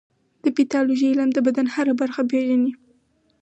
د 0.43 0.45
پیتالوژي 0.57 1.07
علم 1.11 1.29
د 1.33 1.37
بدن 1.47 1.67
هره 1.75 1.93
برخه 2.01 2.21
پېژني. 2.29 2.71